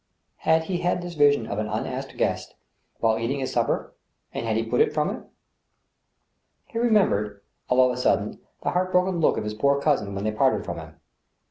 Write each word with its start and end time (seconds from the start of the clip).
Had 0.37 0.63
he 0.63 0.79
had 0.79 1.03
this 1.03 1.13
vision 1.13 1.45
of 1.45 1.59
an 1.59 1.67
unasked 1.67 2.17
guest 2.17 2.55
while 3.01 3.19
eating 3.19 3.39
his 3.39 3.51
sup 3.53 3.67
per,... 3.67 3.93
and 4.33 4.47
had 4.47 4.55
he 4.57 4.63
put 4.65 4.81
it 4.81 4.95
from 4.95 5.11
him? 5.11 5.25
He 6.65 6.79
remembered, 6.79 7.39
all 7.69 7.85
of 7.85 7.95
a 7.95 8.01
sudden, 8.01 8.41
the 8.63 8.71
heart 8.71 8.91
broken 8.91 9.19
look 9.19 9.37
of 9.37 9.43
his 9.43 9.53
poor 9.53 9.79
cousin 9.79 10.15
when 10.15 10.25
he 10.25 10.31
parted 10.31 10.65
from 10.65 10.79
him. 10.79 10.95